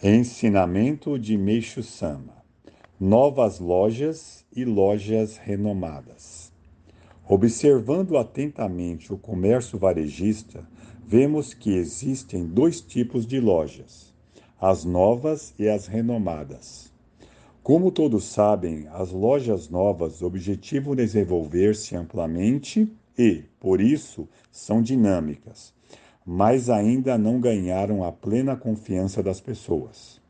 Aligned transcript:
Ensinamento 0.00 1.18
de 1.18 1.36
Meixo 1.36 1.82
Sama: 1.82 2.36
Novas 3.00 3.58
lojas 3.58 4.44
e 4.54 4.64
lojas 4.64 5.36
renomadas. 5.36 6.52
Observando 7.28 8.16
atentamente 8.16 9.12
o 9.12 9.18
comércio 9.18 9.76
varejista, 9.76 10.64
vemos 11.04 11.52
que 11.52 11.74
existem 11.74 12.46
dois 12.46 12.80
tipos 12.80 13.26
de 13.26 13.40
lojas: 13.40 14.14
as 14.60 14.84
novas 14.84 15.52
e 15.58 15.68
as 15.68 15.88
renomadas. 15.88 16.92
Como 17.60 17.90
todos 17.90 18.22
sabem, 18.22 18.86
as 18.92 19.10
lojas 19.10 19.68
novas 19.68 20.22
objetivam 20.22 20.94
desenvolver-se 20.94 21.96
amplamente 21.96 22.88
e, 23.18 23.42
por 23.58 23.80
isso, 23.80 24.28
são 24.48 24.80
dinâmicas 24.80 25.76
mas 26.30 26.68
ainda 26.68 27.16
não 27.16 27.40
ganharam 27.40 28.04
a 28.04 28.12
plena 28.12 28.54
confiança 28.54 29.22
das 29.22 29.40
pessoas. 29.40 30.20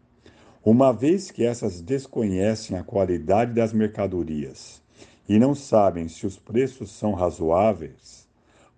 Uma 0.64 0.92
vez 0.92 1.32
que 1.32 1.44
essas 1.44 1.80
desconhecem 1.80 2.78
a 2.78 2.84
qualidade 2.84 3.52
das 3.52 3.72
mercadorias 3.72 4.80
e 5.28 5.40
não 5.40 5.56
sabem 5.56 6.06
se 6.06 6.24
os 6.24 6.38
preços 6.38 6.92
são 6.92 7.14
razoáveis, 7.14 8.28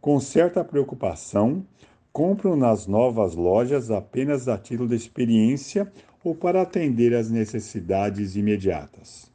com 0.01 0.19
certa 0.19 0.65
preocupação, 0.65 1.63
compram 2.11 2.57
nas 2.57 2.87
novas 2.87 3.35
lojas 3.35 3.91
apenas 3.91 4.49
a 4.49 4.57
título 4.57 4.89
de 4.89 4.95
experiência 4.95 5.93
ou 6.25 6.35
para 6.35 6.63
atender 6.63 7.15
às 7.15 7.29
necessidades 7.29 8.35
imediatas. 8.35 9.31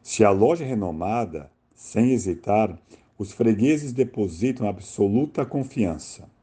Se 0.00 0.22
a 0.22 0.30
loja 0.30 0.62
é 0.62 0.68
renomada, 0.68 1.50
sem 1.74 2.12
hesitar, 2.12 2.78
os 3.18 3.32
fregueses 3.32 3.92
depositam 3.92 4.68
absoluta 4.68 5.44
confiança. 5.44 6.35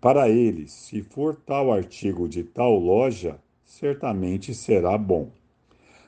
Para 0.00 0.30
eles, 0.30 0.72
se 0.72 1.02
for 1.02 1.36
tal 1.44 1.70
artigo 1.70 2.26
de 2.26 2.42
tal 2.42 2.78
loja, 2.78 3.38
certamente 3.66 4.54
será 4.54 4.96
bom. 4.96 5.28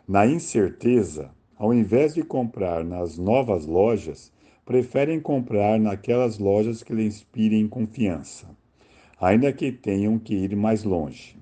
Na 0.09 0.27
incerteza, 0.27 1.31
ao 1.59 1.75
invés 1.75 2.15
de 2.15 2.23
comprar 2.23 2.83
nas 2.85 3.19
novas 3.19 3.67
lojas, 3.67 4.33
preferem 4.65 5.21
comprar 5.21 5.79
naquelas 5.79 6.39
lojas 6.39 6.83
que 6.83 6.95
lhe 6.95 7.05
inspirem 7.05 7.69
confiança, 7.69 8.49
ainda 9.21 9.53
que 9.53 9.71
tenham 9.71 10.19
que 10.19 10.35
ir 10.35 10.57
mais 10.57 10.85
longe. 10.85 11.37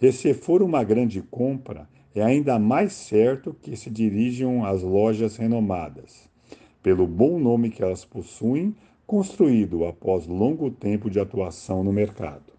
E 0.00 0.12
se 0.12 0.32
for 0.32 0.62
uma 0.62 0.84
grande 0.84 1.22
compra, 1.22 1.88
é 2.14 2.22
ainda 2.22 2.56
mais 2.56 2.92
certo 2.92 3.52
que 3.60 3.74
se 3.76 3.90
dirijam 3.90 4.64
às 4.64 4.80
lojas 4.82 5.36
renomadas, 5.36 6.30
pelo 6.80 7.04
bom 7.04 7.40
nome 7.40 7.68
que 7.68 7.82
elas 7.82 8.04
possuem 8.04 8.76
construído 9.06 9.84
após 9.84 10.26
longo 10.26 10.70
tempo 10.70 11.10
de 11.10 11.20
atuação 11.20 11.84
no 11.84 11.92
mercado. 11.92 12.52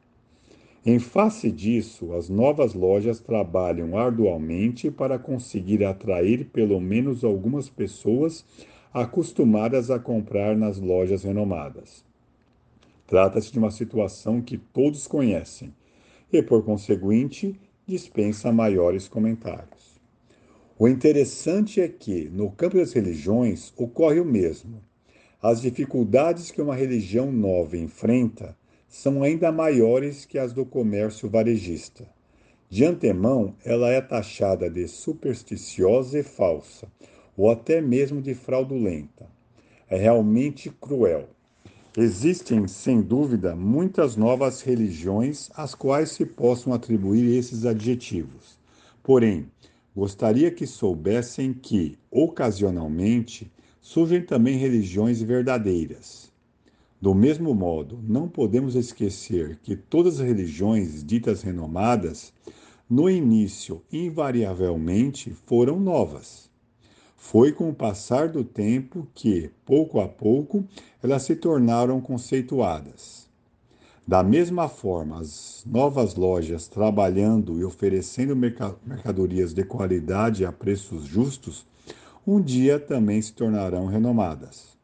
Em 0.85 0.99
face 0.99 1.51
disso, 1.51 2.13
as 2.13 2.29
novas 2.29 2.75
lojas 2.75 3.19
trabalham 3.19 3.97
arduamente 3.97 4.91
para 4.91 5.17
conseguir 5.17 5.83
atrair 5.83 6.45
pelo 6.53 6.79
menos 6.79 7.23
algumas 7.23 7.67
pessoas 7.67 8.45
acostumadas 8.93 9.89
a 9.89 9.97
comprar 9.97 10.55
nas 10.55 10.79
lojas 10.79 11.23
renomadas. 11.23 12.05
Trata-se 13.07 13.51
de 13.51 13.57
uma 13.57 13.71
situação 13.71 14.41
que 14.41 14.57
todos 14.57 15.07
conhecem 15.07 15.73
e, 16.31 16.41
por 16.41 16.63
conseguinte, 16.63 17.59
dispensa 17.87 18.51
maiores 18.51 19.07
comentários. 19.07 19.99
O 20.77 20.87
interessante 20.87 21.81
é 21.81 21.87
que, 21.87 22.29
no 22.29 22.51
campo 22.51 22.77
das 22.77 22.93
religiões, 22.93 23.73
ocorre 23.75 24.19
o 24.19 24.25
mesmo. 24.25 24.81
As 25.47 25.61
dificuldades 25.61 26.49
que 26.49 26.59
uma 26.59 26.73
religião 26.73 27.31
nova 27.31 27.77
enfrenta 27.77 28.57
são 28.87 29.21
ainda 29.21 29.51
maiores 29.51 30.25
que 30.25 30.39
as 30.39 30.51
do 30.51 30.65
comércio 30.65 31.29
varejista. 31.29 32.09
De 32.67 32.83
antemão, 32.83 33.53
ela 33.63 33.91
é 33.91 34.01
taxada 34.01 34.71
de 34.71 34.87
supersticiosa 34.87 36.17
e 36.17 36.23
falsa, 36.23 36.87
ou 37.37 37.51
até 37.51 37.79
mesmo 37.79 38.23
de 38.23 38.33
fraudulenta. 38.33 39.27
É 39.87 39.95
realmente 39.95 40.71
cruel. 40.81 41.29
Existem, 41.95 42.67
sem 42.67 42.99
dúvida, 42.99 43.55
muitas 43.55 44.15
novas 44.15 44.63
religiões 44.63 45.51
às 45.53 45.75
quais 45.75 46.09
se 46.09 46.25
possam 46.25 46.73
atribuir 46.73 47.37
esses 47.37 47.67
adjetivos. 47.67 48.57
Porém, 49.03 49.45
gostaria 49.95 50.49
que 50.49 50.65
soubessem 50.65 51.53
que, 51.53 51.99
ocasionalmente, 52.09 53.53
surgem 53.85 54.19
também 54.19 54.57
religiões 54.57 55.21
verdadeiras. 55.21 56.31
Do 56.99 57.13
mesmo 57.13 57.53
modo, 57.53 57.99
não 58.01 58.27
podemos 58.27 58.73
esquecer 58.73 59.59
que 59.61 59.75
todas 59.75 60.19
as 60.19 60.25
religiões 60.25 61.03
ditas 61.03 61.43
renomadas, 61.43 62.33
no 62.89 63.07
início, 63.07 63.83
invariavelmente 63.93 65.35
foram 65.45 65.79
novas. 65.79 66.49
Foi 67.15 67.51
com 67.51 67.69
o 67.69 67.75
passar 67.75 68.27
do 68.27 68.43
tempo 68.43 69.07
que, 69.13 69.51
pouco 69.63 69.99
a 69.99 70.07
pouco, 70.07 70.65
elas 71.03 71.21
se 71.21 71.35
tornaram 71.35 72.01
conceituadas. 72.01 73.29
Da 74.07 74.23
mesma 74.23 74.67
forma, 74.67 75.19
as 75.19 75.63
novas 75.63 76.15
lojas 76.15 76.67
trabalhando 76.67 77.59
e 77.59 77.63
oferecendo 77.63 78.35
mercadorias 78.35 79.53
de 79.53 79.63
qualidade 79.63 80.43
a 80.43 80.51
preços 80.51 81.03
justos 81.03 81.67
um 82.27 82.41
dia 82.41 82.79
também 82.79 83.21
se 83.21 83.33
tornarão 83.33 83.85
renomadas. 83.85 84.75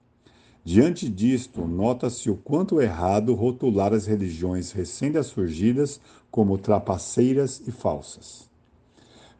Diante 0.64 1.10
disto, 1.10 1.66
nota-se 1.66 2.30
o 2.30 2.38
quanto 2.38 2.80
errado 2.80 3.34
rotular 3.34 3.94
as 3.94 4.06
religiões 4.06 4.72
recém-surgidas 4.72 6.00
como 6.30 6.58
trapaceiras 6.60 7.60
e 7.68 7.72
falsas. 7.72 8.48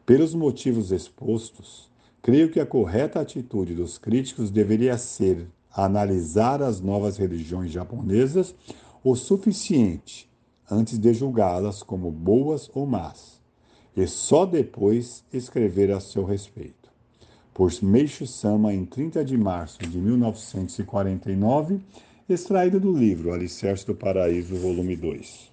Pelos 0.04 0.34
motivos 0.34 0.90
expostos, 0.90 1.88
creio 2.20 2.50
que 2.50 2.58
a 2.58 2.66
correta 2.66 3.20
atitude 3.20 3.72
dos 3.72 3.98
críticos 3.98 4.50
deveria 4.50 4.98
ser 4.98 5.46
analisar 5.72 6.60
as 6.60 6.80
novas 6.80 7.16
religiões 7.16 7.70
japonesas 7.70 8.52
o 9.04 9.14
suficiente 9.14 10.28
antes 10.68 10.98
de 10.98 11.14
julgá-las 11.14 11.84
como 11.84 12.10
boas 12.10 12.68
ou 12.74 12.84
más, 12.84 13.40
e 13.96 14.06
só 14.08 14.44
depois 14.44 15.24
escrever 15.32 15.92
a 15.92 16.00
seu 16.00 16.24
respeito 16.24 16.81
por 17.54 17.70
Meishu 17.82 18.26
Sama 18.26 18.72
em 18.72 18.84
30 18.84 19.24
de 19.24 19.36
março 19.36 19.78
de 19.80 19.98
1949, 19.98 21.80
extraído 22.28 22.80
do 22.80 22.92
livro 22.92 23.32
Alicerce 23.32 23.86
do 23.86 23.94
Paraíso, 23.94 24.56
volume 24.56 24.96
2. 24.96 25.51